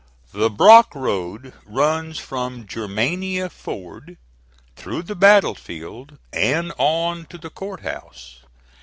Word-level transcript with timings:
The 0.33 0.49
Brock 0.49 0.95
Road 0.95 1.53
runs 1.63 2.17
from 2.17 2.65
Germania 2.65 3.49
Ford 3.51 4.17
through 4.75 5.03
the 5.03 5.13
battle 5.13 5.53
field 5.53 6.17
and 6.33 6.73
on 6.79 7.27
to 7.27 7.37
the 7.37 7.51
Court 7.51 7.81
House. 7.81 8.39